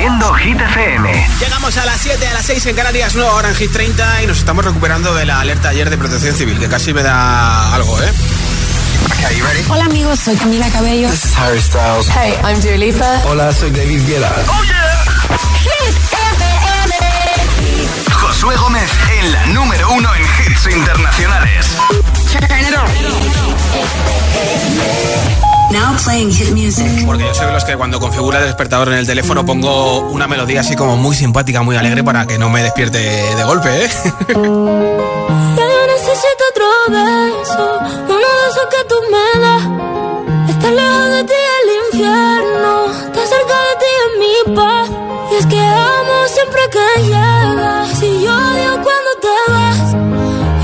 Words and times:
Haciendo 0.00 0.32
Hit 0.32 0.58
FM. 0.58 1.26
Llegamos 1.40 1.76
a 1.76 1.84
las 1.84 2.00
7, 2.00 2.26
a 2.26 2.32
las 2.32 2.46
6 2.46 2.64
en 2.64 2.74
Canarias, 2.74 3.14
nueva 3.16 3.34
hora 3.34 3.50
en 3.50 3.54
Hit 3.54 3.70
30 3.70 4.22
y 4.22 4.26
nos 4.28 4.38
estamos 4.38 4.64
recuperando 4.64 5.14
de 5.14 5.26
la 5.26 5.40
alerta 5.40 5.68
ayer 5.68 5.90
de 5.90 5.98
protección 5.98 6.34
civil, 6.34 6.58
que 6.58 6.70
casi 6.70 6.94
me 6.94 7.02
da 7.02 7.74
algo, 7.74 8.02
¿eh? 8.02 8.10
Hola 9.68 9.84
amigos, 9.84 10.18
soy 10.20 10.36
Camila 10.36 10.70
Cabello. 10.70 11.10
This 11.10 11.26
is 11.26 11.36
Harry 11.36 11.60
Styles. 11.60 12.08
Hey, 12.08 12.34
I'm 12.42 12.58
Dua 12.62 12.78
Lipa. 12.78 13.20
Hola, 13.26 13.52
soy 13.52 13.72
David 13.72 14.00
Guetta. 14.06 14.32
Oh 14.48 14.64
yeah. 14.64 15.04
Hit 15.64 15.94
FM. 16.14 16.44
Josué 18.10 18.56
Gómez 18.56 18.90
en 19.20 19.32
la 19.32 19.46
número 19.48 19.92
uno 19.92 20.14
en 20.14 20.22
hits 20.22 20.66
internacionales. 20.74 21.76
Now 25.72 25.96
playing 26.04 26.32
hit 26.32 26.50
music. 26.50 27.06
Porque 27.06 27.24
yo 27.24 27.34
soy 27.34 27.46
de 27.46 27.52
los 27.52 27.64
que 27.64 27.76
cuando 27.76 28.00
configura 28.00 28.38
el 28.40 28.46
despertador 28.46 28.88
en 28.88 28.94
el 28.94 29.06
teléfono 29.06 29.44
pongo 29.46 30.00
una 30.10 30.26
melodía 30.26 30.60
así 30.60 30.74
como 30.74 30.96
muy 30.96 31.14
simpática, 31.14 31.62
muy 31.62 31.76
alegre 31.76 32.02
para 32.02 32.26
que 32.26 32.38
no 32.38 32.50
me 32.50 32.62
despierte 32.62 32.98
de 32.98 33.44
golpe, 33.44 33.84
¿eh? 33.84 33.88
Ya 34.28 34.34
yo 34.34 35.86
necesito 35.86 36.44
otro 36.50 36.66
beso, 36.88 37.78
uno 38.04 38.16
de 38.16 38.48
esos 38.50 38.66
que 38.70 38.84
tú 38.88 38.96
me 39.12 39.40
das. 39.40 39.62
Estar 40.50 40.72
lejos 40.72 41.10
de 41.10 41.24
ti 41.24 41.40
el 41.58 41.68
infierno, 41.86 42.86
estar 43.06 43.26
cerca 43.26 43.56
de 43.68 43.74
ti 43.80 43.90
es 44.00 44.10
mi 44.18 44.54
paz. 44.56 44.88
Y 45.30 45.34
es 45.36 45.46
que 45.46 45.60
amo 45.60 46.16
siempre 46.26 46.62
que 46.72 47.02
llegas. 47.02 47.88
Si 47.98 48.22
yo 48.24 48.32
odio 48.32 48.72
cuando 48.82 49.10
te 49.22 49.34
vas, 49.52 49.86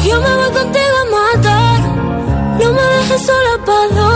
yo 0.05 0.21
me 0.21 0.35
voy 0.35 0.51
contigo 0.51 0.97
a 1.01 1.37
matar. 1.37 1.81
No 2.59 2.73
me 2.73 2.83
dejes 2.83 3.23
sola, 3.27 3.65
¿pa' 3.65 4.16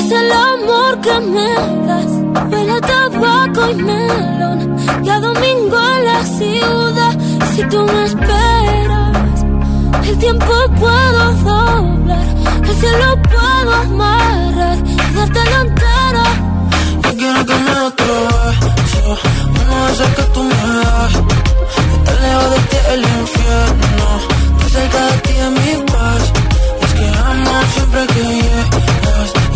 es 0.00 0.10
el 0.10 0.32
amor 0.32 1.00
que 1.00 1.20
me 1.20 1.50
das. 1.88 2.12
Huele 2.50 2.72
a 2.72 2.80
tabaco 2.80 3.70
y 3.70 3.74
melón. 3.74 4.76
Y 5.04 5.08
a 5.08 5.20
domingo 5.20 5.76
en 5.96 6.04
la 6.04 6.24
ciudad. 6.24 7.14
Si 7.54 7.62
tú 7.64 7.78
me 7.92 8.04
esperas, 8.04 9.44
el 10.08 10.18
tiempo 10.18 10.52
puedo 10.80 11.32
doblar. 11.44 12.26
El 12.68 12.74
cielo 12.80 13.08
puedo 13.34 13.72
amarrar 13.86 14.78
y 14.86 15.14
dártelo 15.16 15.56
entero. 15.66 16.24
Yo 17.02 17.10
quiero 17.16 17.46
que 17.46 17.54
me 17.54 17.72
uno 19.12 19.86
de 19.86 19.92
esos 19.92 20.08
que 20.16 20.22
tú 20.34 20.42
me 20.42 20.54
das. 20.54 21.12
Estar 21.94 22.20
lejos 22.22 22.50
de 22.50 22.58
ti 22.70 22.76
el 22.92 23.00
infierno, 23.00 24.08
estar 24.52 24.70
cerca 24.70 25.06
de 25.06 25.18
ti 25.18 25.32
es 25.44 25.50
mi 25.50 25.84
paz. 25.92 26.32
Es 26.82 26.92
que 26.94 27.06
amo 27.28 27.54
siempre 27.74 28.06
que 28.06 28.22
llegas 28.22 29.41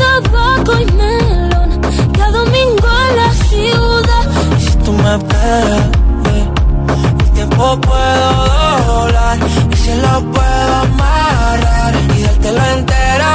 tabaco 0.00 0.72
y 0.80 0.86
melón. 0.98 1.70
Y 2.16 2.20
a 2.20 2.30
domingo 2.30 2.88
en 3.06 3.16
la 3.20 3.30
ciudad. 3.48 4.24
Y 4.58 4.60
si 4.66 4.74
tú 4.84 4.92
me 4.92 5.10
esperas, 5.16 5.86
eh, 6.32 6.44
el 7.20 7.30
tiempo 7.32 7.64
puedo 7.88 8.28
doblar. 8.90 9.38
Y 9.72 9.76
si 9.76 9.92
lo 10.04 10.14
puedo 10.34 10.74
amarrar 10.86 11.94
y 12.16 12.22
dártelo 12.22 12.62
entero. 12.76 13.32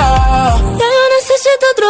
Ya 0.79 0.87
yo 0.95 1.03
necesito 1.17 1.65
otro 1.73 1.87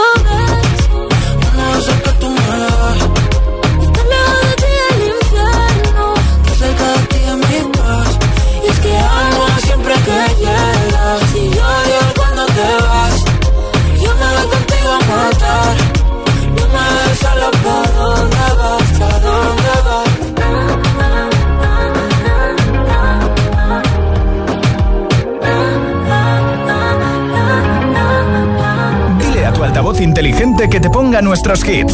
altavoz 29.96 30.02
inteligente 30.02 30.70
que 30.70 30.80
te 30.80 30.90
ponga 30.90 31.22
nuestros 31.22 31.64
hits. 31.68 31.94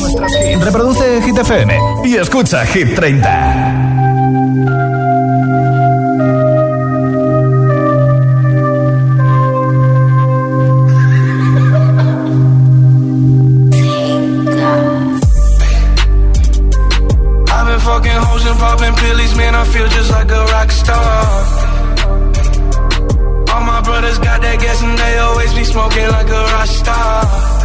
Reproduce 0.64 1.22
Hit 1.22 1.38
FM 1.38 1.80
y 2.04 2.16
escucha 2.16 2.66
Hit 2.66 2.96
30. 2.96 3.30
I've 17.48 17.68
been 17.68 17.80
fucking 17.80 18.12
hoes 18.12 18.46
and 18.46 18.60
popping 18.60 18.96
pillies, 18.96 19.36
man. 19.36 19.56
I 19.56 19.64
feel 19.66 19.88
just 19.88 20.12
like 20.12 20.32
a 20.32 20.46
rock 20.46 20.72
star. 20.72 21.26
All 23.54 23.62
my 23.62 23.82
brothers 23.82 24.18
got 24.20 24.42
that 24.42 24.60
gas 24.60 24.82
and 24.82 24.98
they 24.98 25.18
always 25.20 25.54
be 25.54 25.64
smoking 25.64 26.08
like 26.08 26.30
a 26.30 26.44
rock 26.54 26.68
star. 26.68 27.61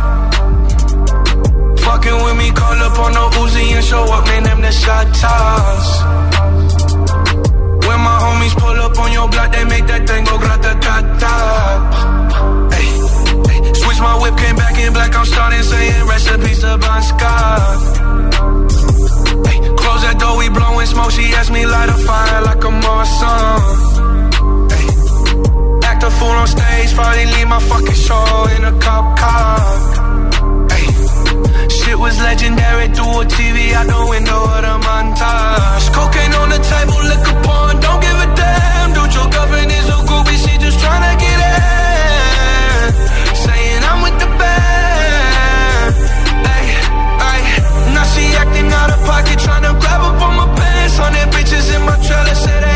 Fucking 1.96 2.24
with 2.24 2.36
me, 2.36 2.52
call 2.52 2.76
up 2.76 2.98
on 2.98 3.12
no 3.14 3.24
Uzi 3.40 3.72
and 3.72 3.82
show 3.82 4.04
up, 4.04 4.26
man. 4.26 4.42
Them 4.42 4.60
the 4.60 4.70
shot 4.70 5.06
toss. 5.16 5.88
When 7.88 8.00
my 8.08 8.16
homies 8.20 8.54
pull 8.60 8.78
up 8.84 8.98
on 8.98 9.12
your 9.12 9.28
block, 9.30 9.50
they 9.50 9.64
make 9.64 9.86
that 9.86 10.06
thing 10.06 10.24
go 10.28 10.36
grata 10.36 10.76
ta 10.84 10.96
ta. 11.22 11.34
Switch 13.80 14.00
my 14.00 14.14
whip, 14.20 14.36
came 14.36 14.56
back 14.56 14.76
in 14.78 14.92
black. 14.92 15.16
I'm 15.16 15.24
starting 15.24 15.62
saying 15.62 16.06
recipes 16.06 16.60
to 16.60 16.76
Bon 16.76 17.02
Scott. 17.02 17.78
Close 19.80 20.02
that 20.04 20.16
door, 20.20 20.36
we 20.36 20.50
blowing 20.50 20.86
smoke. 20.86 21.12
She 21.12 21.24
asked 21.32 21.50
me 21.50 21.64
light 21.64 21.88
a 21.88 21.96
fire 22.06 22.42
like 22.42 22.62
a 22.62 22.72
Morrison. 22.84 23.56
Act 25.82 26.02
a 26.02 26.10
fool 26.10 26.36
on 26.44 26.46
stage, 26.46 26.92
probably 26.92 27.24
leave 27.24 27.48
my 27.48 27.60
fucking 27.70 28.00
show 28.06 28.48
in 28.54 28.64
a 28.64 28.72
cop 28.84 29.18
car. 29.18 30.05
Shit 31.96 32.02
was 32.02 32.20
legendary 32.20 32.88
through 32.88 33.22
a 33.22 33.24
TV 33.24 33.72
out 33.72 33.86
the 33.86 33.96
window 34.10 34.36
of 34.36 34.60
the 34.60 34.76
montage. 34.84 35.88
Cocaine 35.96 36.34
on 36.34 36.50
the 36.50 36.60
table, 36.60 37.00
liquor 37.08 37.36
porn, 37.40 37.80
don't 37.80 38.00
give 38.04 38.18
a 38.20 38.28
damn. 38.36 38.92
Dude, 38.92 39.14
your 39.16 39.24
girlfriend 39.32 39.72
is 39.72 39.88
a 39.88 39.98
groupie, 40.04 40.36
she 40.36 40.52
just 40.60 40.78
tryna 40.78 41.16
get 41.16 41.38
in. 41.40 42.92
Saying 43.32 43.82
I'm 43.88 44.02
with 44.04 44.18
the 44.20 44.28
band. 44.36 45.94
Hey, 46.44 46.66
hey, 47.24 47.48
now 47.96 48.04
she 48.12 48.24
acting 48.36 48.68
out 48.68 48.92
of 48.92 49.00
pocket, 49.08 49.38
tryna 49.40 49.72
grab 49.80 50.02
up 50.04 50.20
on 50.20 50.36
my 50.36 50.46
pants. 50.54 50.98
Hundred 50.98 51.32
bitches 51.32 51.74
in 51.74 51.80
my 51.80 51.96
trailer, 52.04 52.34
say 52.34 52.75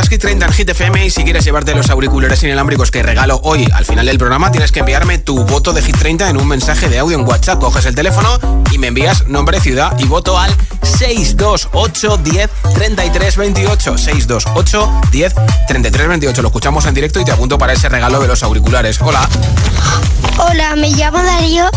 Hit 0.09 0.21
30 0.21 0.45
en 0.47 0.53
Hit 0.53 0.69
FM 0.69 1.05
y 1.05 1.09
si 1.11 1.23
quieres 1.23 1.45
llevarte 1.45 1.75
los 1.75 1.87
auriculares 1.91 2.41
inalámbricos 2.41 2.89
que 2.89 3.03
regalo 3.03 3.39
hoy 3.43 3.67
al 3.71 3.85
final 3.85 4.07
del 4.07 4.17
programa 4.17 4.51
tienes 4.51 4.71
que 4.71 4.79
enviarme 4.79 5.19
tu 5.19 5.43
voto 5.45 5.71
de 5.71 5.83
Hit 5.83 5.97
30 5.97 6.31
en 6.31 6.37
un 6.37 6.47
mensaje 6.47 6.89
de 6.89 6.97
audio 6.97 7.15
en 7.15 7.27
WhatsApp. 7.27 7.59
Coges 7.59 7.85
el 7.85 7.93
teléfono 7.93 8.39
y 8.71 8.79
me 8.79 8.87
envías 8.87 9.27
nombre, 9.27 9.59
ciudad 9.59 9.95
y 9.99 10.05
voto 10.05 10.39
al 10.39 10.51
628 10.81 12.17
10 12.17 12.49
33 12.73 13.37
28 13.37 13.97
628 13.99 15.01
10 15.11 15.35
33 15.67 16.07
28. 16.07 16.41
Lo 16.41 16.47
escuchamos 16.47 16.87
en 16.87 16.95
directo 16.95 17.19
y 17.19 17.25
te 17.25 17.31
apunto 17.31 17.59
para 17.59 17.73
ese 17.73 17.87
regalo 17.87 18.19
de 18.19 18.27
los 18.27 18.41
auriculares. 18.41 18.99
Hola. 19.01 19.29
Hola, 20.39 20.75
me 20.75 20.89
llamo 20.89 21.21
Darío 21.21 21.69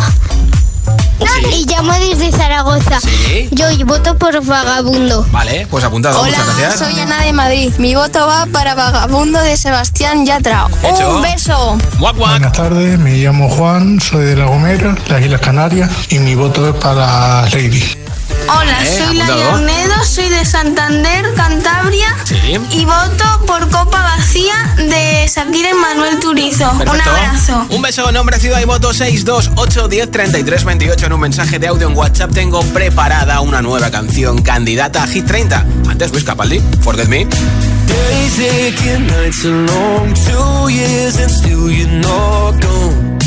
y 1.53 1.67
llamo 1.67 1.93
desde 1.95 2.31
Zaragoza. 2.33 3.01
Sí. 3.01 3.49
Yo 3.53 3.67
voto 3.85 4.17
por 4.17 4.45
Vagabundo. 4.45 5.27
Vale, 5.31 5.67
pues 5.71 5.85
apuntado. 5.85 6.23
Muchas 6.23 6.45
gracias. 6.47 6.79
soy 6.79 6.99
Ana 7.01 7.23
de 7.23 7.33
Madrid. 7.33 7.73
Mi 7.79 7.95
voto 7.95 8.27
va 8.27 8.47
para 8.47 8.75
Vagabundo 8.75 9.41
de 9.41 9.57
Sebastián 9.57 10.25
Yatra. 10.25 10.69
Hecho. 10.83 11.17
Un 11.17 11.23
beso. 11.23 11.79
Guac, 11.99 12.17
guac. 12.17 12.31
Buenas 12.33 12.53
tardes, 12.53 12.99
me 12.99 13.17
llamo 13.19 13.49
Juan, 13.49 14.01
soy 14.01 14.25
de 14.25 14.37
La 14.37 14.47
Gomera, 14.47 14.97
las 15.09 15.23
Islas 15.23 15.41
Canarias, 15.41 15.91
y 16.09 16.19
mi 16.19 16.35
voto 16.35 16.69
es 16.69 16.75
para 16.77 17.43
Lady. 17.51 18.02
Hola, 18.49 18.83
Eh, 18.85 18.99
soy. 19.07 19.17
Laia 19.17 19.49
Ornedo, 19.55 20.05
soy 20.05 20.29
de 20.29 20.45
Santander, 20.45 21.33
Cantabria. 21.35 22.17
Sí. 22.25 22.37
Y 22.73 22.85
voto 22.85 23.25
por 23.47 23.69
Copa 23.71 24.03
Vacía 24.03 24.55
de 24.77 25.27
Shakira 25.29 25.71
y 25.71 25.75
Manuel 25.75 26.19
Turizo. 26.21 26.71
Un 26.73 26.89
abrazo. 26.89 27.67
Un 27.71 27.83
beso, 27.83 28.11
nombre, 28.13 28.39
ciudad 28.41 28.61
y 28.61 28.65
voto 28.65 28.93
628 28.93 29.89
10 29.89 30.11
33 30.11 30.65
28 30.65 31.07
en 31.07 31.13
un 31.13 31.21
mensaje 31.21 31.59
de 31.59 31.69
audio 31.69 31.89
en 31.89 31.97
WhatsApp. 31.97 32.33
Tengo 32.33 32.63
preparada 32.73 33.41
una 33.41 33.63
nueva 33.63 33.91
canción 33.91 34.43
candidata 34.43 35.03
a 35.05 35.07
Hit 35.07 35.27
30. 35.27 35.65
Antes 35.89 36.11
Luis 36.13 36.25
Capaldi, 36.25 36.61
Forget 36.83 37.09
Me. 37.09 37.25
Days 37.27 38.39
aching, 38.39 39.07
nights 39.07 39.45
are 39.45 39.67
long, 39.67 40.15
two 40.15 40.69
years 40.71 41.17
and 41.19 41.31
still 41.31 41.71
you're 41.71 41.87
not 42.01 42.61
gone. 42.61 43.19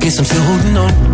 Guess 0.00 0.18
I'm 0.18 0.24
still 0.24 0.42
holding 0.42 0.76
on. 0.76 1.13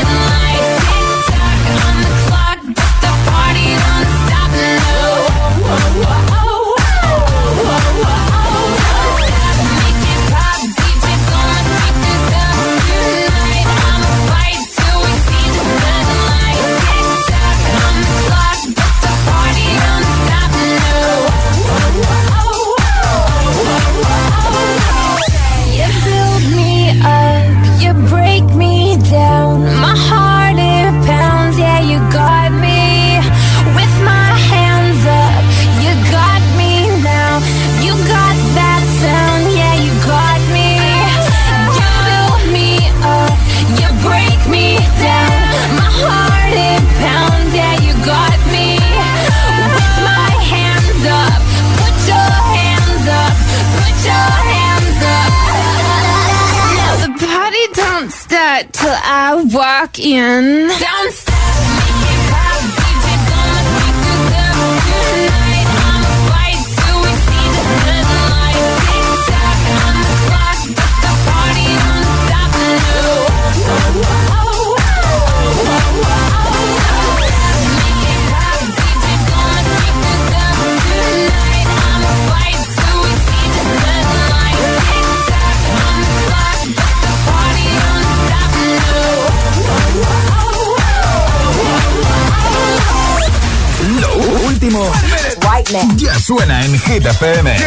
Suena 96.37 96.63
en 96.63 96.79
Hit 96.79 97.05
FM. 97.05 97.57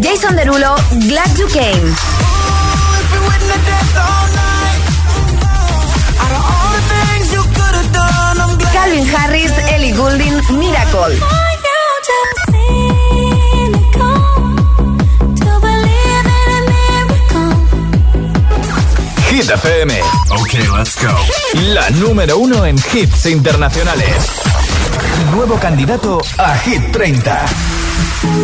Jason 0.00 0.36
Derulo, 0.36 0.76
Glad 1.08 1.36
You 1.36 1.48
Came. 1.48 1.94
Calvin 8.72 9.16
Harris, 9.16 9.50
Ellie 9.72 9.92
Goulding, 9.94 10.40
Miracle. 10.56 11.18
Hit 19.28 19.50
FM. 19.50 20.00
Ok, 20.30 20.52
let's 20.76 20.94
go. 21.02 21.12
La 21.74 21.90
número 21.90 22.38
uno 22.38 22.64
en 22.64 22.76
hits 22.76 23.26
internacionales 23.26 24.55
Nuevo 25.24 25.56
candidato 25.58 26.20
a 26.38 26.54
Hit 26.58 26.90
30. 26.92 28.36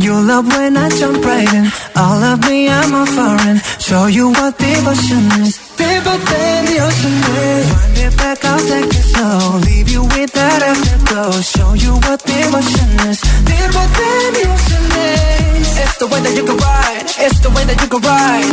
You 0.00 0.16
love 0.18 0.46
when 0.48 0.78
I 0.78 0.88
jump 0.88 1.22
right 1.22 1.52
in. 1.52 1.66
All 1.94 2.22
of 2.32 2.40
me, 2.48 2.70
I'm 2.70 2.94
a 2.94 3.04
foreign. 3.04 3.58
Show 3.78 4.06
you 4.06 4.32
what 4.32 4.56
devotion 4.56 5.28
is. 5.44 5.60
Deeper 5.76 6.16
than 6.16 6.60
the 6.64 6.76
ocean 6.80 7.16
is. 7.36 7.66
Wind 7.68 7.98
it 8.08 8.16
back, 8.16 8.42
I'll 8.42 8.64
take 8.64 8.88
it 8.88 9.06
slow. 9.12 9.60
Leave 9.60 9.90
you 9.90 10.02
with 10.16 10.32
that 10.32 10.62
afterglow. 10.62 11.32
Show 11.44 11.74
you 11.74 11.92
what 12.08 12.24
devotion 12.24 12.88
is. 13.12 13.20
Deeper 13.44 13.86
than 14.00 14.28
the 14.40 14.44
ocean 14.48 14.86
is. 15.04 15.68
It's 15.84 15.96
the 15.98 16.06
way 16.06 16.20
that 16.24 16.34
you 16.34 16.44
can 16.48 16.56
ride. 16.56 17.04
It's 17.20 17.40
the 17.40 17.50
way 17.50 17.64
that 17.68 17.76
you 17.76 17.88
can 17.92 18.00
ride. 18.00 18.48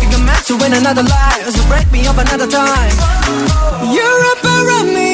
Think 0.00 0.14
I'm 0.16 0.24
meant 0.24 0.44
to 0.48 0.56
win 0.56 0.72
another 0.72 1.04
life. 1.04 1.44
So 1.52 1.60
break 1.68 1.92
me 1.92 2.06
up 2.08 2.16
another 2.16 2.48
time. 2.48 2.96
You're 3.92 4.22
up 4.32 4.42
around 4.44 4.88
me 4.96 5.13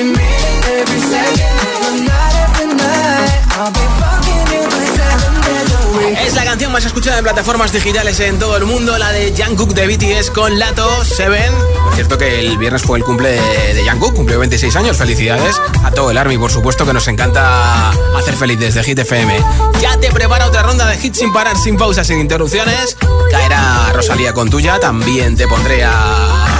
every 0.00 0.12
minute, 0.12 0.66
every 0.66 1.00
second, 1.00 1.36
you 1.36 1.80
know, 1.80 2.04
night 2.04 2.34
after 2.34 2.66
night, 2.66 3.32
I'll 3.58 3.72
be 3.72 3.84
fucking 4.00 4.46
you 4.52 4.62
right 4.64 4.88
seven 4.96 5.34
days 5.42 5.72
a 5.72 5.98
week. 5.98 6.18
Es 6.26 6.34
la 6.34 6.44
canción 6.44 6.72
más 6.72 6.84
escuchada 6.84 7.18
en 7.18 7.24
plataformas 7.24 7.72
digitales 7.72 8.18
en 8.20 8.38
todo 8.38 8.56
el 8.56 8.64
mundo, 8.64 8.96
la 8.96 9.12
de 9.12 9.34
Jungkook 9.36 9.74
de 9.74 9.86
BTS 9.86 10.30
con 10.30 10.58
Lato 10.58 11.04
Seven. 11.04 11.52
Por 11.84 11.94
cierto 11.94 12.18
que 12.18 12.40
el 12.40 12.56
viernes 12.56 12.82
fue 12.82 12.98
el 12.98 13.04
cumple 13.04 13.30
de, 13.32 13.74
de 13.74 13.90
Jungkook, 13.90 14.14
cumplió 14.14 14.38
26 14.38 14.74
años. 14.76 14.96
Felicidades 14.96 15.60
a 15.84 15.90
todo 15.90 16.10
el 16.10 16.18
Army, 16.18 16.38
por 16.38 16.50
supuesto 16.50 16.86
que 16.86 16.92
nos 16.92 17.06
encanta 17.08 17.90
hacer 18.16 18.34
feliz 18.34 18.58
desde 18.58 18.82
Hit 18.82 18.98
FM. 18.98 19.38
Ya 19.80 19.98
te 19.98 20.10
prepara 20.10 20.46
otra 20.46 20.62
ronda 20.62 20.86
de 20.86 20.96
hits 20.96 21.18
sin 21.18 21.32
parar, 21.32 21.56
sin 21.56 21.76
pausas, 21.76 22.06
sin 22.06 22.20
interrupciones. 22.20 22.96
Caerá 23.30 23.92
Rosalía 23.92 24.32
con 24.32 24.48
tuya, 24.48 24.78
también 24.80 25.36
te 25.36 25.46
pondré 25.46 25.84
a 25.84 26.50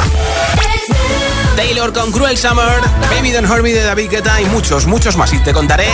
Taylor 1.61 1.93
con 1.93 2.11
Cruel 2.11 2.39
Summer, 2.39 2.81
Baby 3.15 3.33
Don't 3.33 3.47
Hurt 3.47 3.63
de 3.63 3.83
David 3.83 4.11
Guetta 4.11 4.41
y 4.41 4.47
muchos, 4.47 4.87
muchos 4.87 5.19
más. 5.19 5.31
Y 5.35 5.39
te 5.41 5.53
contaré 5.53 5.89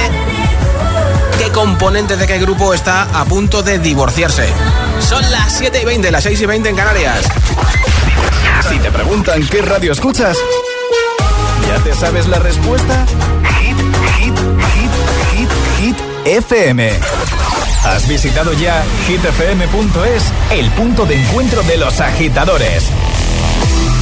qué 1.39 1.51
componente 1.51 2.17
de 2.17 2.25
qué 2.25 2.39
grupo 2.39 2.73
está 2.73 3.09
a 3.13 3.25
punto 3.25 3.65
de 3.65 3.81
divorciarse. 3.81 4.49
Son 5.01 5.29
las 5.33 5.59
7 5.59 5.81
y 5.83 5.85
20, 5.85 6.13
las 6.13 6.23
6 6.23 6.41
y 6.41 6.47
20 6.47 6.69
en 6.69 6.77
Canarias. 6.77 7.27
Si 8.69 8.79
te 8.79 8.93
preguntan 8.93 9.45
qué 9.49 9.61
radio 9.61 9.91
escuchas, 9.91 10.39
¿ya 11.67 11.83
te 11.83 11.97
sabes 11.97 12.29
la 12.29 12.39
respuesta? 12.39 13.05
Hit, 13.59 13.77
hit, 14.19 14.39
hit, 14.73 14.91
hit, 15.33 15.51
hit, 15.81 15.97
FM. 16.27 16.93
¿Has 17.87 18.07
visitado 18.07 18.53
ya 18.53 18.85
hitfm.es, 19.09 20.33
el 20.53 20.71
punto 20.71 21.07
de 21.07 21.21
encuentro 21.21 21.65
de 21.65 21.77
los 21.77 21.99
agitadores? 21.99 22.85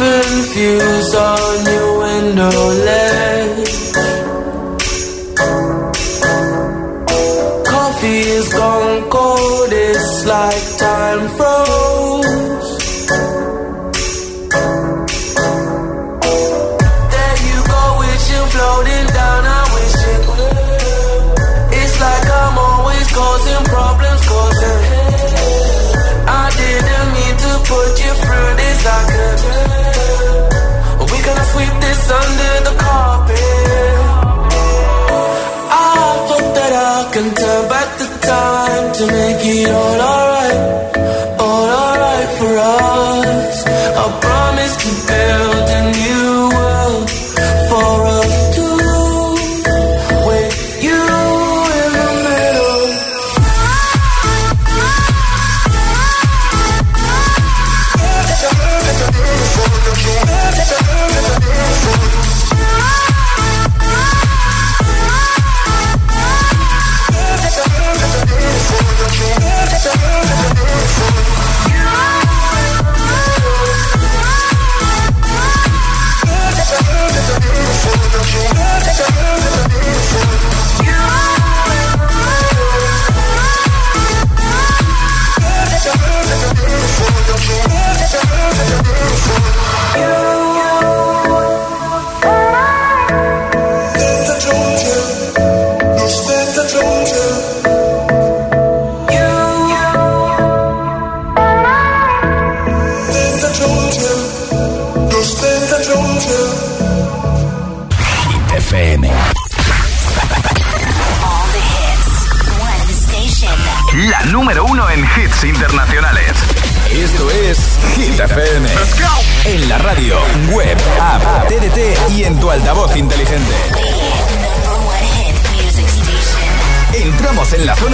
confused 0.00 1.14
on 1.14 1.66
your 1.66 1.98
window 1.98 2.48
ledge. 2.86 3.09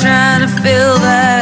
trying 0.00 0.42
to 0.42 0.48
fill 0.62 0.98
that 0.98 1.35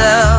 myself. 0.00 0.29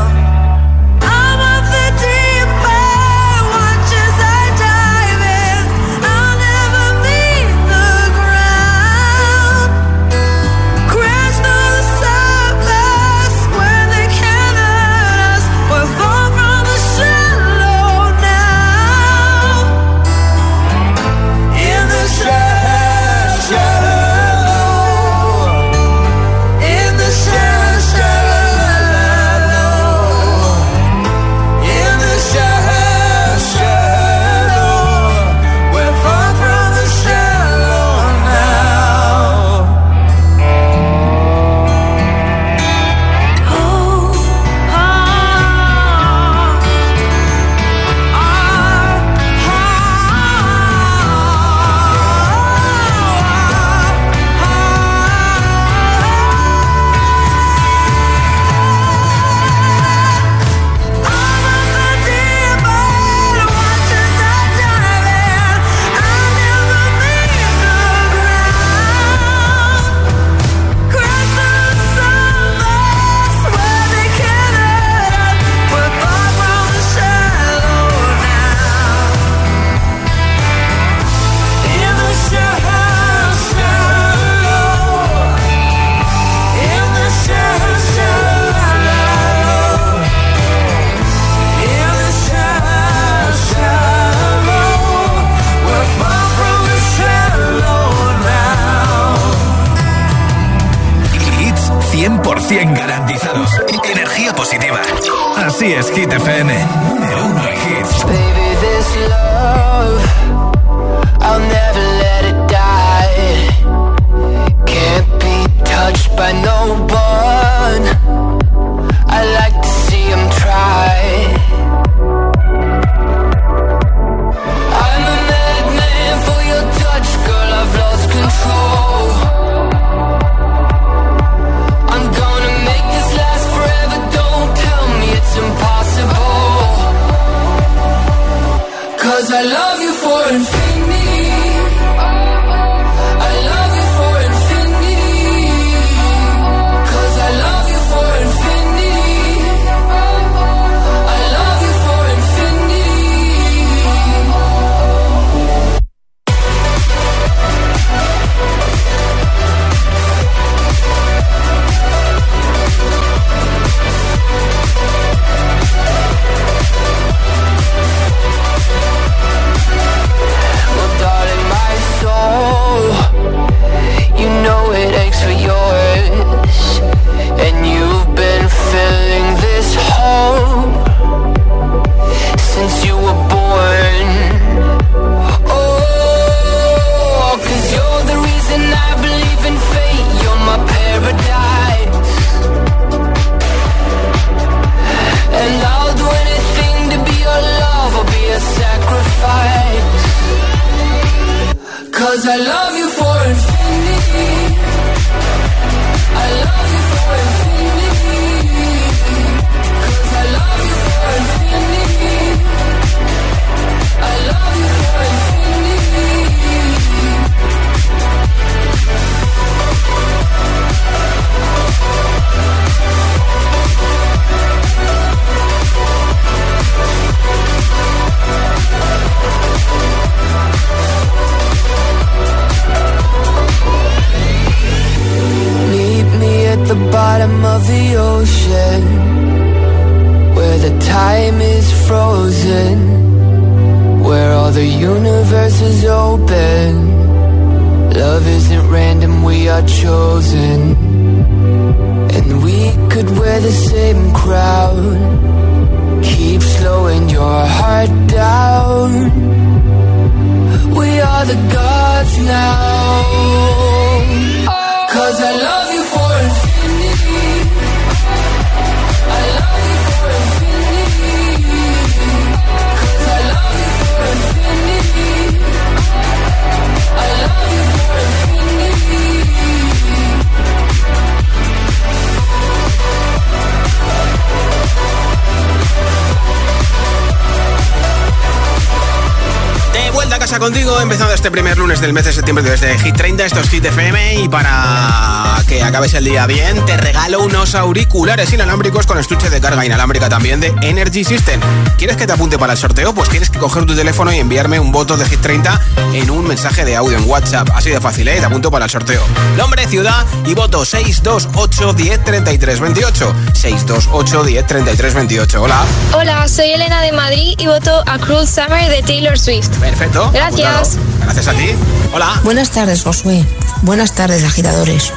Contigo, 290.41 290.81
empezando 290.81 291.13
este 291.13 291.29
primer 291.29 291.55
lunes 291.59 291.79
del 291.81 291.93
mes 291.93 292.03
de 292.03 292.13
septiembre 292.13 292.43
desde 292.43 292.75
Hit 292.79 292.95
30, 292.95 293.25
esto 293.25 293.41
es 293.41 293.49
Hit 293.49 293.63
FM 293.63 294.21
y 294.23 294.27
para 294.27 295.37
que 295.47 295.61
acabes 295.61 295.93
el 295.93 296.03
día 296.03 296.25
bien, 296.25 296.65
te 296.65 296.77
regalo 296.77 297.21
unos 297.21 297.53
auriculares 297.53 298.33
inalámbricos 298.33 298.87
con 298.87 298.97
estuche 298.97 299.29
de 299.29 299.39
carga 299.39 299.63
inalámbrica 299.63 300.09
también 300.09 300.39
de 300.39 300.51
Energy 300.63 301.03
System. 301.03 301.39
¿Quieres 301.77 301.95
que 301.95 302.07
te 302.07 302.13
apunte 302.13 302.39
para 302.39 302.53
el 302.53 302.59
sorteo? 302.59 302.91
Pues 302.95 303.09
tienes 303.09 303.29
que 303.29 303.37
coger 303.37 303.67
tu 303.67 303.75
teléfono 303.75 304.11
y 304.11 304.17
enviarme 304.17 304.59
un 304.59 304.71
voto 304.71 304.97
de 304.97 305.05
Hit 305.05 305.21
30 305.21 305.61
en 305.93 306.09
un 306.09 306.27
mensaje 306.27 306.65
de 306.65 306.75
audio 306.75 306.97
en 306.97 307.07
WhatsApp. 307.07 307.49
Así 307.53 307.69
de 307.69 307.79
fácil, 307.79 308.07
¿eh? 308.07 308.19
Te 308.19 308.25
apunto 308.25 308.49
para 308.49 308.65
el 308.65 308.71
sorteo. 308.71 309.03
Nombre, 309.37 309.67
ciudad 309.67 310.07
y 310.25 310.33
voto 310.33 310.65
628 310.65 311.73
10 311.73 312.03
33 312.03 312.59
28. 312.59 313.15
628 313.33 314.23
10 314.23 314.47
33 314.47 314.93
28. 314.95 315.41
Hola. 315.43 315.63
Hola, 315.93 316.27
soy 316.27 316.51
Elena 316.51 316.81
de 316.81 316.93
Madrid 316.93 317.35
y 317.37 317.45
voto 317.45 317.83
a 317.85 317.99
Cruel 317.99 318.27
Summer 318.27 318.69
de 318.71 318.81
Taylor 318.81 319.19
Swift. 319.19 319.49
Perfecto. 319.59 320.09
Gracias. 320.11 320.30
Apuntado. 320.31 320.69
Gracias 321.01 321.27
a 321.27 321.33
ti. 321.33 321.49
Hola. 321.93 322.19
Buenas 322.23 322.49
tardes, 322.51 322.83
Josué. 322.83 323.25
Buenas 323.61 323.93
tardes, 323.93 324.23
agitadores. 324.23 324.91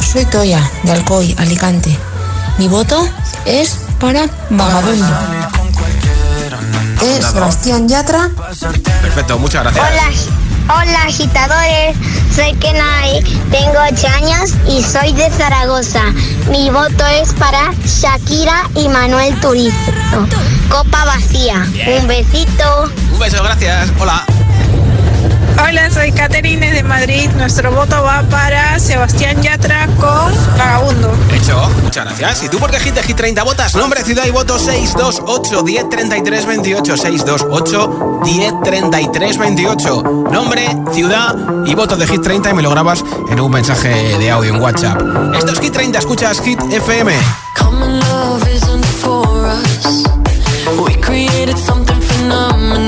Soy 0.00 0.24
Toya, 0.26 0.70
de 0.84 0.92
Alcoy, 0.92 1.34
Alicante. 1.38 1.96
Mi 2.58 2.68
voto 2.68 3.08
es 3.44 3.78
para 4.00 4.28
Vagabundo. 4.50 5.06
De 7.00 7.22
Sebastián 7.22 7.88
Yatra. 7.88 8.30
Perfecto, 9.02 9.38
muchas 9.38 9.62
gracias. 9.62 9.84
Hola, 9.84 10.47
hola 10.68 11.02
agitadores, 11.06 11.96
soy 12.34 12.54
Kenai, 12.54 13.22
tengo 13.50 13.78
8 13.92 14.08
años 14.08 14.50
y 14.66 14.82
soy 14.82 15.12
de 15.12 15.30
Zaragoza. 15.30 16.02
Mi 16.50 16.70
voto 16.70 17.06
es 17.06 17.32
para 17.34 17.72
Shakira 17.84 18.68
y 18.74 18.88
Manuel 18.88 19.38
Turizo. 19.40 20.26
Copa 20.70 21.04
vacía. 21.04 21.66
Un 21.98 22.06
besito. 22.06 22.90
Un 23.12 23.18
beso, 23.18 23.42
gracias. 23.42 23.90
Hola. 23.98 24.24
Hola, 25.60 25.90
soy 25.90 26.12
Caterine 26.12 26.72
de 26.72 26.82
Madrid. 26.82 27.28
Nuestro 27.36 27.72
voto 27.72 28.02
va 28.02 28.22
para 28.30 28.78
Sebastián 28.78 29.42
Yatra 29.42 29.86
con 29.98 30.32
Vagabundo. 30.56 31.12
Hecho, 31.32 31.68
muchas 31.82 32.04
gracias. 32.04 32.44
¿Y 32.44 32.48
tú 32.48 32.58
por 32.58 32.70
qué 32.70 32.78
Hit 32.78 32.94
de 32.94 33.02
Hit 33.02 33.16
30 33.16 33.42
votas? 33.42 33.74
Nombre, 33.74 34.02
ciudad 34.04 34.24
y 34.26 34.30
voto 34.30 34.58
628 34.58 35.62
10 35.62 35.88
33 35.88 36.46
28. 36.46 36.96
628 36.96 38.20
10 38.24 38.52
33 38.62 39.38
28. 39.38 40.02
Nombre, 40.30 40.68
ciudad 40.92 41.34
y 41.66 41.74
voto 41.74 41.96
de 41.96 42.06
Hit 42.06 42.22
30 42.22 42.50
y 42.50 42.54
me 42.54 42.62
lo 42.62 42.70
grabas 42.70 43.04
en 43.30 43.40
un 43.40 43.50
mensaje 43.50 43.88
de 44.18 44.30
audio 44.30 44.54
en 44.54 44.62
WhatsApp. 44.62 45.00
Esto 45.34 45.52
es 45.52 45.60
Hit 45.60 45.72
30, 45.72 45.98
escuchas 45.98 46.40
Hit 46.40 46.60
FM. 46.70 47.12
Common 47.56 47.98
love 48.00 48.42
isn't 48.54 48.84
for 48.84 49.26
us. 49.46 50.04
We 50.86 50.94
created 51.00 51.56
something 51.58 52.00
phenomenal. 52.00 52.87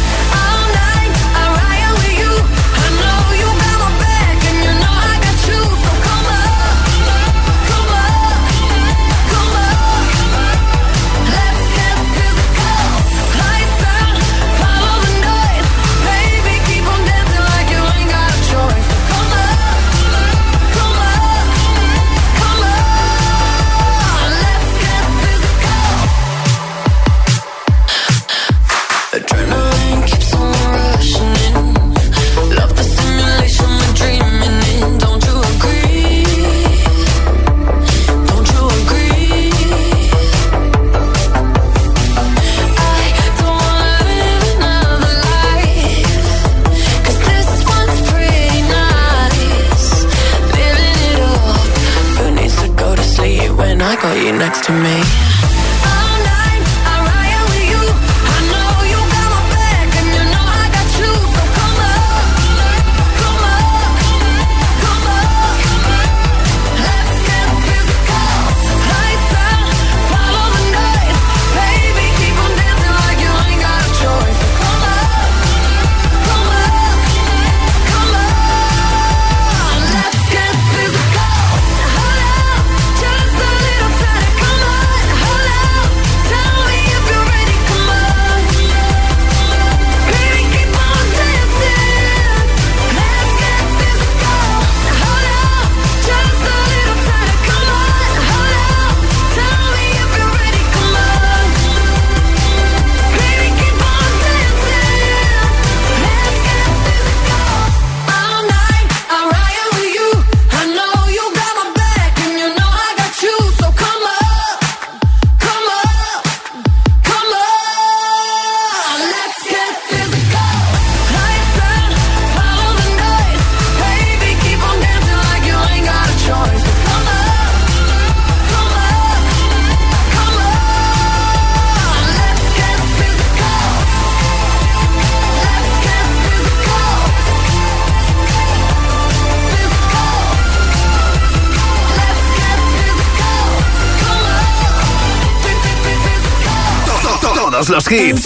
Hits. 147.91 148.25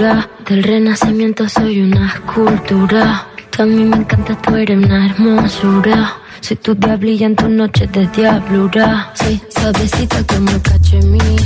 Del 0.00 0.62
renacimiento 0.62 1.46
soy 1.46 1.82
una 1.82 2.08
escultura. 2.08 3.26
Que 3.50 3.60
a 3.60 3.66
mí 3.66 3.84
me 3.84 3.96
encanta, 3.96 4.34
tú 4.40 4.56
eres 4.56 4.82
una 4.82 5.04
hermosura. 5.04 6.14
Soy 6.40 6.56
tu 6.56 6.74
diablilla 6.74 7.26
en 7.26 7.36
tus 7.36 7.50
noches 7.50 7.92
de 7.92 8.06
diablura. 8.06 9.12
Soy 9.12 9.38
suavecita 9.50 10.24
como 10.24 10.52
el 10.52 10.62
cachemir. 10.62 11.42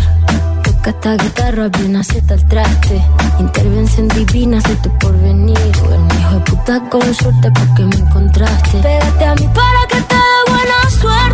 Toca 0.63 0.91
esta 0.91 1.17
guitarra 1.17 1.69
bien 1.69 1.97
acierta 1.97 2.35
el 2.35 2.47
traste. 2.47 3.03
Intervención 3.41 4.07
divina, 4.07 4.61
soy 4.61 4.77
tu 4.77 4.99
porvenir. 5.01 5.59
Tú 5.73 5.87
un 5.87 6.09
hijo 6.17 6.35
de 6.35 6.41
puta 6.43 6.81
con 6.91 7.13
suerte 7.13 7.51
porque 7.51 7.83
me 7.83 7.97
encontraste. 7.97 8.79
Pégate 8.79 9.25
a 9.25 9.35
mí 9.35 9.49
para 9.53 9.89
que 9.89 10.01
te 10.01 10.15
dé 10.15 10.53
buena 10.53 10.91
suerte. 10.91 11.34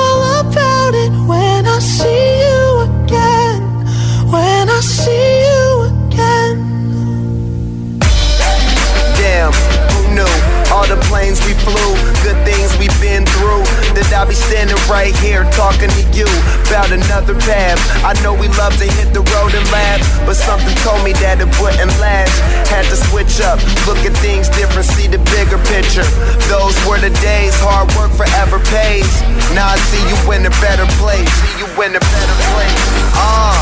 in 30.41 30.47
a 30.47 30.49
better 30.57 30.87
place, 30.97 31.29
in 31.79 31.95
a 31.95 31.99
better 31.99 32.37
place. 32.51 32.83
Ah. 33.15 33.55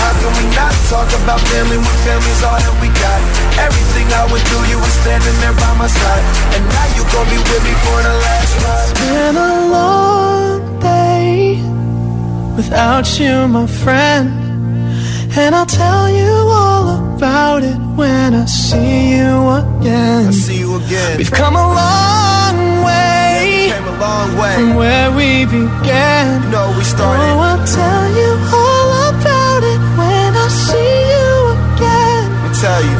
How 0.00 0.12
can 0.20 0.32
we 0.38 0.44
not 0.56 0.72
talk 0.92 1.08
about 1.22 1.40
family 1.52 1.76
when 1.76 1.96
family's 2.04 2.42
all 2.44 2.56
that 2.56 2.76
we 2.80 2.88
got? 3.04 3.20
Everything 3.66 4.06
I 4.12 4.24
would 4.32 4.44
do, 4.52 4.58
you 4.72 4.78
were 4.80 4.94
standing 5.04 5.36
there 5.40 5.56
by 5.56 5.72
my 5.76 5.88
side. 5.88 6.24
And 6.56 6.62
now 6.68 6.86
you 6.96 7.02
gon' 7.12 7.28
be 7.32 7.40
with 7.40 7.62
me 7.64 7.74
for 7.84 7.98
the 8.06 8.14
last 8.24 8.52
ride. 8.64 8.90
It's 8.90 9.00
been 9.00 9.36
a 9.36 9.54
long 9.76 10.60
day 10.80 11.60
without 12.56 13.06
you, 13.20 13.48
my 13.48 13.66
friend. 13.66 14.28
And 15.36 15.54
I'll 15.54 15.72
tell 15.84 16.10
you 16.10 16.32
all 16.60 17.14
about 17.16 17.62
it 17.62 17.78
when 17.96 18.34
I 18.34 18.44
see 18.46 19.16
you 19.16 19.30
again. 19.60 20.28
I 20.28 20.32
see 20.32 20.58
you 20.58 20.76
again. 20.76 21.18
We've 21.18 21.30
come 21.30 21.54
a 21.56 21.68
long 21.82 22.56
way, 22.84 23.19
Came 23.70 23.86
a 23.86 23.96
long 24.00 24.28
way. 24.40 24.54
from 24.56 24.74
where 24.74 25.10
we 25.12 25.44
began. 25.46 26.42
You 26.42 26.50
know 26.50 26.66
we 26.76 26.84
started. 26.84 27.22
Oh, 27.22 27.48
I'll 27.48 27.64
tell 27.78 28.04
you 28.20 28.30
all 28.60 28.90
about 29.14 29.62
it 29.72 29.80
when 29.98 30.30
I 30.44 30.48
see 30.66 30.94
you 31.14 31.30
again. 31.54 32.24
Let 32.34 32.50
me 32.50 32.50
tell 32.64 32.82
you. 32.88 32.99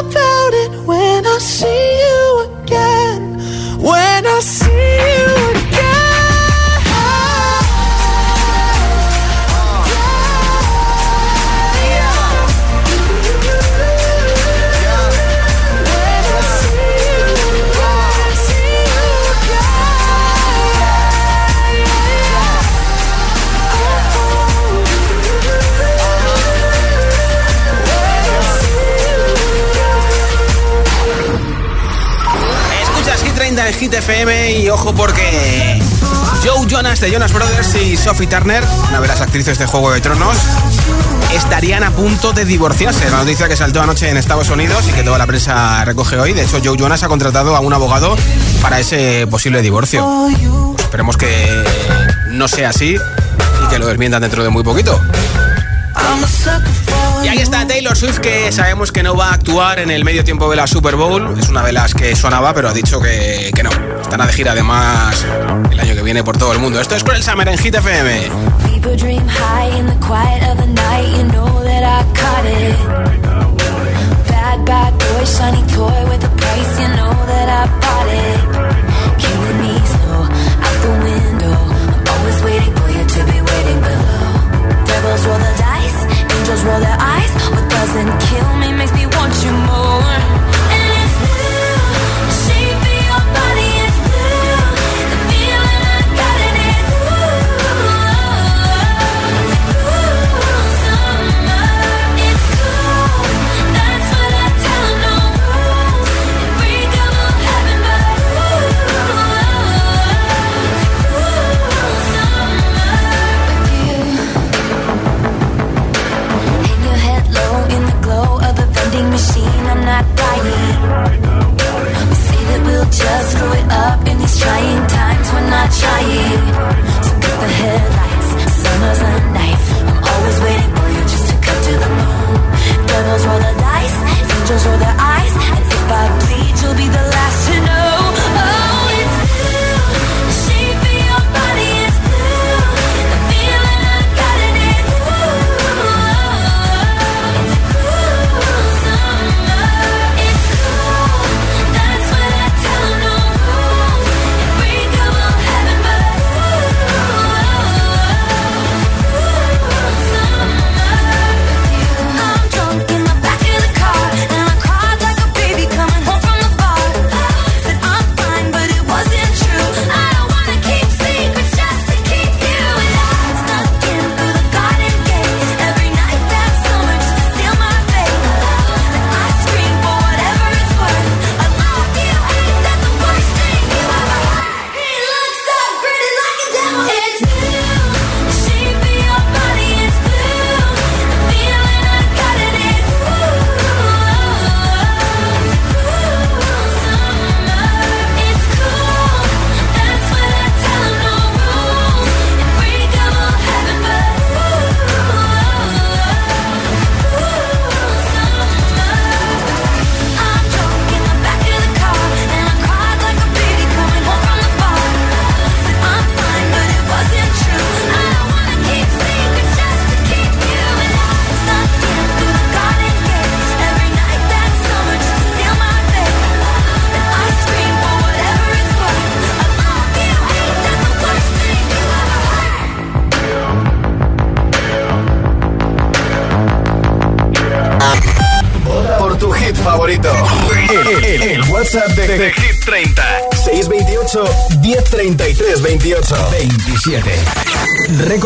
Hit 33.81 33.95
y 34.59 34.69
ojo 34.69 34.93
porque 34.93 35.81
Joe 36.45 36.67
Jonas 36.67 36.99
de 36.99 37.09
Jonas 37.09 37.33
Brothers 37.33 37.73
y 37.73 37.97
Sophie 37.97 38.27
Turner, 38.27 38.63
una 38.89 39.01
de 39.01 39.07
las 39.07 39.21
actrices 39.21 39.57
de 39.57 39.65
Juego 39.65 39.91
de 39.91 39.99
Tronos, 39.99 40.37
estarían 41.33 41.83
a 41.83 41.89
punto 41.89 42.31
de 42.31 42.45
divorciarse. 42.45 43.09
La 43.09 43.17
noticia 43.17 43.47
que 43.47 43.55
saltó 43.55 43.81
anoche 43.81 44.07
en 44.07 44.17
Estados 44.17 44.51
Unidos 44.51 44.87
y 44.87 44.91
que 44.91 45.01
toda 45.01 45.17
la 45.17 45.25
prensa 45.25 45.83
recoge 45.83 46.19
hoy. 46.19 46.33
De 46.33 46.43
hecho, 46.43 46.59
Joe 46.63 46.77
Jonas 46.77 47.01
ha 47.01 47.07
contratado 47.07 47.55
a 47.55 47.59
un 47.59 47.73
abogado 47.73 48.15
para 48.61 48.79
ese 48.79 49.25
posible 49.25 49.63
divorcio. 49.63 50.27
Esperemos 50.77 51.17
que 51.17 51.47
no 52.27 52.47
sea 52.47 52.69
así 52.69 52.95
y 52.95 53.67
que 53.67 53.79
lo 53.79 53.87
desmientan 53.87 54.21
dentro 54.21 54.43
de 54.43 54.49
muy 54.49 54.63
poquito. 54.63 55.01
Y 57.23 57.27
ahí 57.27 57.37
está 57.37 57.67
Taylor 57.67 57.95
Swift, 57.95 58.19
que 58.19 58.51
sabemos 58.51 58.91
que 58.91 59.03
no 59.03 59.15
va 59.15 59.29
a 59.29 59.33
actuar 59.33 59.79
en 59.79 59.91
el 59.91 60.03
medio 60.03 60.23
tiempo 60.23 60.49
de 60.49 60.55
la 60.55 60.67
Super 60.67 60.95
Bowl. 60.95 61.37
Es 61.39 61.49
una 61.49 61.63
de 61.63 61.71
las 61.71 61.93
que 61.93 62.15
sonaba, 62.15 62.53
pero 62.53 62.69
ha 62.69 62.73
dicho 62.73 62.99
que, 62.99 63.51
que 63.53 63.63
no. 63.63 63.69
Estará 64.01 64.25
de 64.25 64.33
gira 64.33 64.53
además 64.53 65.25
el 65.71 65.79
año 65.79 65.95
que 65.95 66.01
viene 66.01 66.23
por 66.23 66.37
todo 66.37 66.51
el 66.53 66.59
mundo. 66.59 66.81
Esto 66.81 66.95
es 66.95 67.03
con 67.03 67.15
el 67.15 67.23
Summer 67.23 67.47
en 67.47 67.57
Hit 67.57 67.75
FM. 67.75 68.29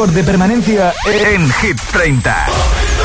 récord 0.06 0.14
de 0.14 0.24
permanencia 0.24 0.93
en 1.06 1.51
Hit 1.62 1.80
30. 1.91 3.05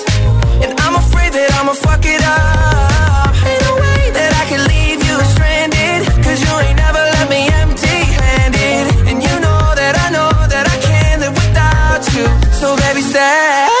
I'm 0.91 0.97
afraid 0.99 1.31
that 1.31 1.49
I'ma 1.55 1.71
fuck 1.71 2.03
it 2.03 2.19
up. 2.19 3.31
Ain't 3.47 3.61
no 3.63 3.73
way 3.79 4.11
that 4.11 4.31
I 4.35 4.43
can 4.51 4.59
leave 4.67 4.99
you 4.99 5.15
stranded. 5.31 6.03
Cause 6.19 6.43
you 6.43 6.51
ain't 6.67 6.75
never 6.75 6.99
left 6.99 7.29
me 7.31 7.47
empty 7.47 7.97
handed. 8.19 9.07
And 9.07 9.23
you 9.23 9.35
know 9.39 9.61
that 9.79 9.95
I 9.95 10.07
know 10.11 10.31
that 10.51 10.67
I 10.67 10.77
can't 10.83 11.21
live 11.23 11.35
without 11.43 12.03
you. 12.11 12.27
So 12.59 12.75
baby, 12.75 13.01
stay. 13.07 13.80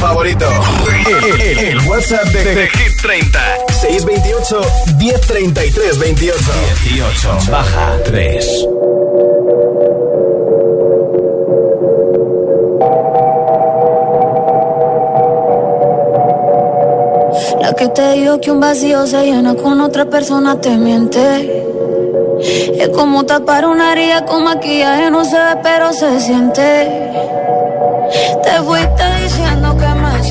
favorito. 0.00 0.46
El, 1.06 1.40
el- 1.40 1.58
el 1.58 1.78
WhatsApp 1.88 2.24
de, 2.26 2.44
de 2.54 2.68
Hit 2.68 3.00
30. 3.02 3.40
628 3.80 4.60
1033 4.98 5.98
28. 5.98 6.38
18. 6.94 7.38
Baja 7.50 7.92
3. 8.04 8.66
La 17.60 17.72
que 17.74 17.88
te 17.88 18.12
dijo 18.12 18.40
que 18.40 18.50
un 18.50 18.60
vacío 18.60 19.06
se 19.06 19.24
llena 19.24 19.54
con 19.54 19.80
otra 19.80 20.04
persona 20.06 20.60
te 20.60 20.70
miente. 20.76 21.64
Es 22.78 22.88
como 22.90 23.24
tapar 23.24 23.66
una 23.66 23.92
herida 23.92 24.24
con 24.24 24.44
maquillaje, 24.44 25.10
no 25.10 25.24
se 25.24 25.36
ve, 25.36 25.56
pero 25.62 25.92
se 25.92 26.20
siente. 26.20 27.12
Te 28.42 28.62
fuiste 28.62 29.04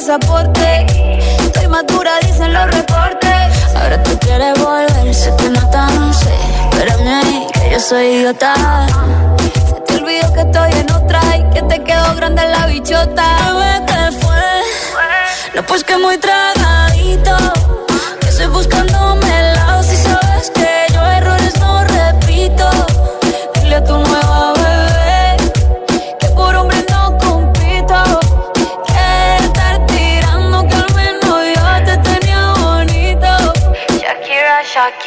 pasaporte. 0.00 0.86
Estoy 1.44 1.68
madura, 1.68 2.12
dicen 2.22 2.54
los 2.54 2.66
reportes. 2.70 3.76
Ahora 3.76 4.02
tú 4.02 4.18
quieres 4.20 4.58
volver, 4.58 5.14
se 5.14 5.30
te 5.32 5.50
nota, 5.50 5.88
no 5.90 6.12
sé. 6.14 6.34
Espérame 6.70 7.46
que 7.52 7.70
yo 7.70 7.80
soy 7.80 8.06
idiota. 8.06 8.54
Se 9.68 9.80
te 9.80 9.94
olvidó 10.02 10.32
que 10.32 10.40
estoy 10.40 10.72
en 10.72 10.90
otra 10.90 11.20
y 11.36 11.42
que 11.54 11.62
te 11.62 11.84
quedó 11.84 12.14
grande 12.16 12.42
la 12.48 12.66
bichota. 12.66 13.26
Bebé, 13.44 13.86
¿qué 13.86 14.18
fue? 14.20 14.42
No, 15.54 15.62
pues 15.64 15.84
que 15.84 15.98
muy 15.98 16.16
tragadito. 16.16 17.36
Que 18.20 18.28
estoy 18.28 18.46
buscándome 18.46 19.39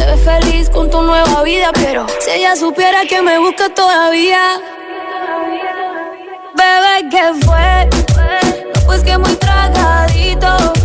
Te 0.00 0.06
ves 0.06 0.20
feliz 0.24 0.70
con 0.70 0.88
tu 0.88 1.02
nueva 1.02 1.42
vida, 1.42 1.70
pero 1.74 2.06
si 2.20 2.30
ella 2.30 2.56
supiera 2.56 3.04
que 3.04 3.20
me 3.20 3.38
busca 3.38 3.68
todavía. 3.68 4.58
Bebé, 6.54 7.10
¿qué 7.10 7.44
fue? 7.44 7.86
No, 8.16 8.86
pues 8.86 9.02
que 9.02 9.18
muy 9.18 9.34
tragadito. 9.34 10.79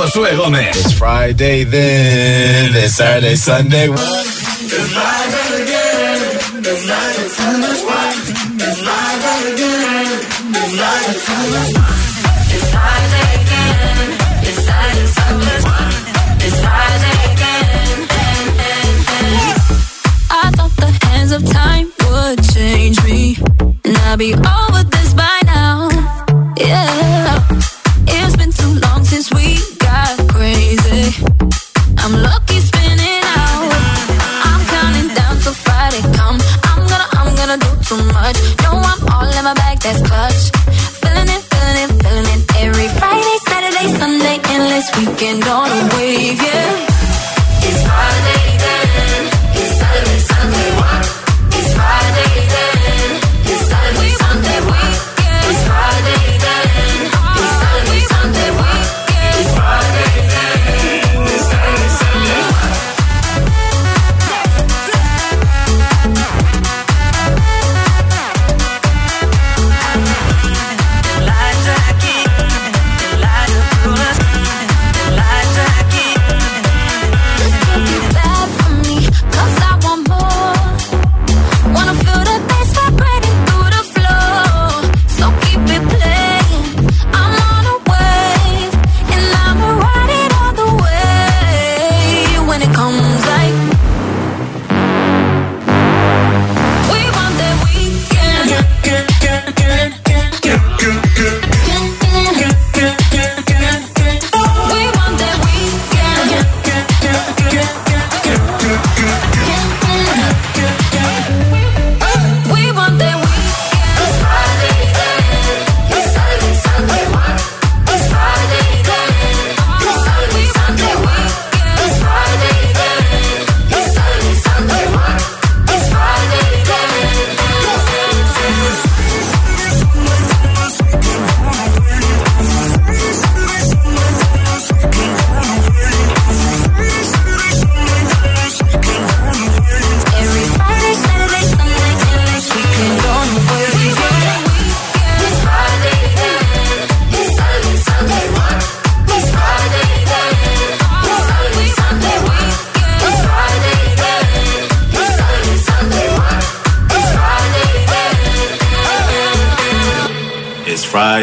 Josué 0.00 0.34
Gómez. 0.34 0.70
It's 0.70 0.94
Friday 0.94 1.64
then, 1.64 2.74
it's 2.74 2.94
Saturday, 2.94 3.36
Sunday. 3.36 3.86
I 20.32 20.50
thought 20.56 20.76
the 20.76 20.98
hands 21.04 21.32
of 21.32 21.44
time 21.50 21.92
would 22.08 22.42
change 22.54 23.04
me. 23.04 23.36
And 23.84 23.96
I'll 23.98 24.16
be 24.16 24.32
over 24.32 24.69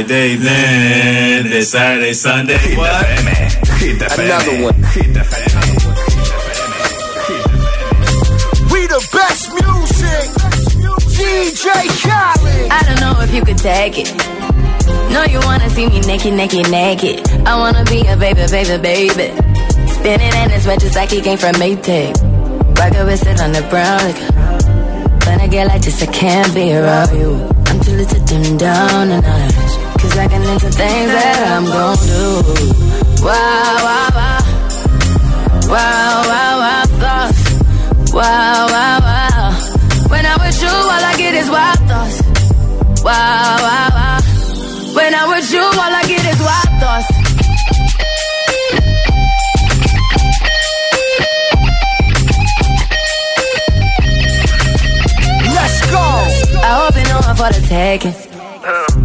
Friday, 0.08 0.36
then 0.36 1.44
this 1.50 1.72
Saturday, 1.72 2.14
Sunday. 2.14 2.58
Hit 2.58 2.78
What? 2.78 3.06
FM, 3.06 3.28
Hit 3.78 4.00
FM. 4.00 4.24
Another 4.24 4.64
one. 4.64 4.74
Hit 4.96 5.18
FM. 5.18 5.52
We 8.72 8.88
the 8.88 9.04
best 9.12 9.52
music. 9.52 10.28
DJ 11.12 11.68
Khaled. 12.08 12.72
I 12.72 12.84
don't 12.88 13.02
know 13.02 13.20
if 13.22 13.34
you 13.34 13.44
could 13.44 13.58
take 13.58 13.98
it. 14.00 14.16
No, 15.12 15.24
you 15.26 15.40
wanna 15.44 15.70
see 15.72 15.88
me 15.90 16.00
naked, 16.00 16.34
naked, 16.36 16.72
naked. 16.72 17.28
I 17.46 17.58
wanna 17.58 17.84
be 17.84 18.08
a 18.08 18.16
baby, 18.16 18.48
baby, 18.50 18.78
baby. 18.82 19.34
Spinning 19.92 20.34
in 20.42 20.50
his 20.52 20.66
red 20.66 20.80
just 20.80 20.96
like 20.96 21.12
he 21.12 21.20
came 21.20 21.38
from 21.38 21.56
Maytag. 21.56 22.16
Rocket 22.80 23.04
with 23.04 23.28
it 23.28 23.42
on 23.42 23.52
the 23.52 23.62
brown. 23.64 24.00
Like, 24.00 24.22
uh, 24.38 24.58
when 25.26 25.42
I 25.42 25.48
get 25.48 25.68
like 25.68 25.82
this, 25.82 26.02
I 26.02 26.06
can't 26.06 26.56
be 26.56 26.74
around 26.74 27.12
you. 27.20 27.46
I'm 27.68 27.82
too 27.82 27.92
little 27.92 28.20
to 28.20 28.26
dim 28.26 28.56
down 28.58 29.10
the 29.10 29.20
notch. 29.20 29.77
Can 30.18 30.42
into 30.42 30.70
things 30.72 31.12
that 31.14 31.38
I'm 31.56 31.64
gon' 31.64 31.96
do. 31.96 32.42
Wow, 33.24 33.78
wow, 33.86 34.10
wow. 34.18 34.42
Wow, 35.70 36.24
wow, 36.28 36.54
wow, 36.58 36.84
thoughts. 36.98 37.42
Wow, 38.12 38.66
wow, 38.68 39.00
wow. 39.08 39.54
When 40.10 40.26
I'm 40.26 40.40
with 40.42 40.60
you, 40.60 40.68
all 40.68 41.04
I 41.06 41.14
get 41.18 41.36
is 41.36 41.50
wild 41.50 41.80
thoughts. 41.88 42.18
Wow, 43.04 43.58
wow, 43.62 43.90
wow. 43.94 44.20
When 44.96 45.14
I'm 45.14 45.30
with 45.30 45.54
you, 45.54 45.62
all 45.62 45.94
I 45.94 46.04
get 46.08 46.26
is 46.26 46.40
wild 46.42 46.72
thoughts. 46.82 47.08
Let's 55.56 55.80
go. 55.92 56.06
I 56.58 56.70
hope 56.82 56.96
you 56.98 57.06
know 57.06 57.20
I'm 57.24 57.36
for 57.38 57.54
the 57.54 57.62
taking. 57.70 58.27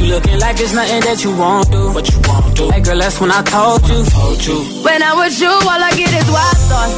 You 0.00 0.06
looking 0.06 0.38
like 0.40 0.58
it's 0.58 0.72
nothing 0.72 1.00
that 1.02 1.22
you 1.22 1.36
won't 1.36 1.70
do. 1.70 1.92
What 1.92 2.08
you 2.08 2.18
won't 2.24 2.56
do. 2.56 2.70
Hey 2.70 2.80
girl, 2.80 2.98
that's 2.98 3.20
when 3.20 3.30
I 3.30 3.42
told 3.42 3.82
you. 3.86 4.00
Told 4.08 4.40
you. 4.46 4.58
When 4.80 5.02
I'm 5.02 5.16
with 5.18 5.38
you, 5.38 5.52
all 5.52 5.82
I 5.88 5.92
get 5.92 6.08
is 6.08 6.28
wild 6.32 6.60
thoughts. 6.72 6.96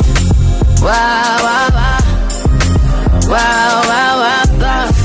Wow, 0.87 1.37
wow, 1.43 1.69
wow. 1.79 1.99
Wow, 3.27 3.75
wow, 3.91 4.13
wow, 4.23 4.45
thoughts. 4.63 5.03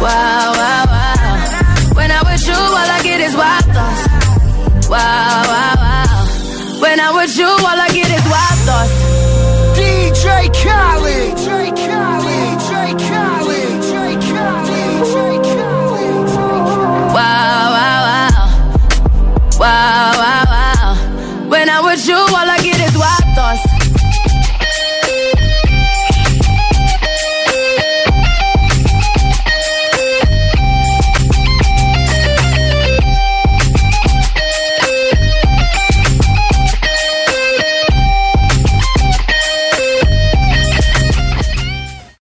Wow, 0.00 0.52
wow, 0.56 0.84
wow. 0.88 1.94
When 2.00 2.10
I'm 2.10 2.24
with 2.24 2.46
you, 2.48 2.56
all 2.56 2.90
I 2.96 3.00
get 3.04 3.20
is 3.20 3.34
wild 3.36 3.64
thoughts. 3.76 4.88
Wow, 4.88 5.44
wow, 5.52 5.74
wow. 5.84 6.80
When 6.80 6.98
I'm 6.98 7.14
with 7.14 7.36
you, 7.36 7.44
all 7.44 7.78
I 7.86 7.88
get 7.92 8.08
is 8.08 8.24
wild 8.24 8.58
thoughts. 8.64 8.96
DJ 9.76 10.48
Khaled. 10.64 11.36
DJ 11.36 11.76
Khaled. 11.76 11.97
Wow, 19.58 20.12
wow, 20.14 20.44
wow. 20.46 21.48
When 21.48 21.68
I'm 21.68 21.84
with 21.84 22.06
you, 22.06 22.14
all 22.14 22.48
I 22.48 22.58
get 22.62 22.77